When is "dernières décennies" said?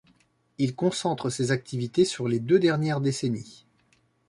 2.57-3.67